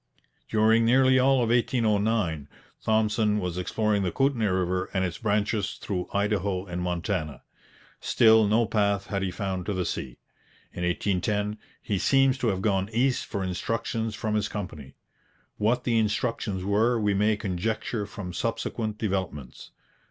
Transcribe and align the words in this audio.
During 0.49 0.83
nearly 0.83 1.19
all 1.19 1.43
of 1.43 1.49
1809 1.51 2.49
Thompson 2.83 3.37
was 3.37 3.59
exploring 3.59 4.01
the 4.01 4.11
Kootenay 4.11 4.47
river 4.47 4.89
and 4.95 5.05
its 5.05 5.19
branches 5.19 5.73
through 5.75 6.09
Idaho 6.11 6.65
and 6.65 6.81
Montana. 6.81 7.43
Still 7.99 8.47
no 8.47 8.65
path 8.65 9.05
had 9.05 9.21
he 9.21 9.29
found 9.29 9.67
to 9.67 9.73
the 9.73 9.85
sea. 9.85 10.17
In 10.73 10.83
1810 10.83 11.59
he 11.83 11.99
seems 11.99 12.39
to 12.39 12.47
have 12.47 12.63
gone 12.63 12.89
east 12.91 13.27
for 13.27 13.43
instructions 13.43 14.15
from 14.15 14.33
his 14.33 14.47
company. 14.47 14.95
What 15.57 15.83
the 15.83 15.99
instructions 15.99 16.63
were 16.63 16.99
we 16.99 17.13
may 17.13 17.37
conjecture 17.37 18.07
from 18.07 18.33
subsequent 18.33 18.97
developments. 18.97 19.69